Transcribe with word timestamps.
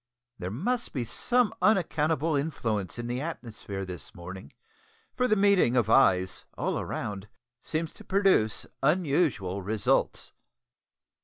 There 0.39 0.49
must 0.49 0.93
be 0.93 1.05
some 1.05 1.53
unaccountable 1.61 2.35
influence 2.35 2.97
in 2.97 3.05
the 3.05 3.21
atmosphere 3.21 3.85
this 3.85 4.15
morning, 4.15 4.51
for 5.15 5.27
the 5.27 5.35
meeting 5.35 5.77
of 5.77 5.91
eyes, 5.91 6.43
all 6.57 6.83
round, 6.83 7.29
seems 7.61 7.93
to 7.93 8.03
produce 8.03 8.65
unusual 8.81 9.61
results! 9.61 10.33